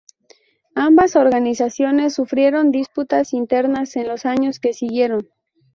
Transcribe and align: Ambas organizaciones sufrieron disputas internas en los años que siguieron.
Ambas 0.73 1.15
organizaciones 1.15 2.15
sufrieron 2.15 2.71
disputas 2.71 3.33
internas 3.35 3.95
en 3.97 4.07
los 4.07 4.25
años 4.25 4.59
que 4.59 4.73
siguieron. 4.73 5.29